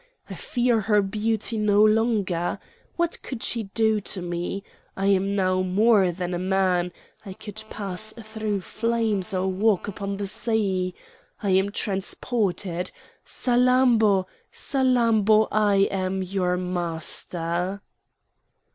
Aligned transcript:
I 0.31 0.33
fear 0.33 0.79
her 0.79 0.99
beauty 1.03 1.59
no 1.59 1.83
longer! 1.83 2.57
What 2.95 3.21
could 3.21 3.43
she 3.43 3.65
do 3.75 4.01
to 4.01 4.21
me? 4.23 4.63
I 4.97 5.05
am 5.05 5.35
now 5.35 5.61
more 5.61 6.11
than 6.11 6.33
a 6.33 6.39
man. 6.39 6.91
I 7.23 7.33
could 7.33 7.63
pass 7.69 8.11
through 8.19 8.61
flames 8.61 9.31
or 9.31 9.47
walk 9.47 9.87
upon 9.87 10.17
the 10.17 10.25
sea! 10.25 10.95
I 11.43 11.51
am 11.51 11.71
transported! 11.71 12.89
Salammbô! 13.27 14.25
Salammbô! 14.51 15.47
I 15.51 15.75
am 15.91 16.23
your 16.23 16.57
master!" 16.57 17.81